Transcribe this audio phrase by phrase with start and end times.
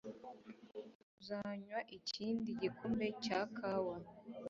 [1.19, 3.95] Uzanywa ikindi gikombe cya kawa?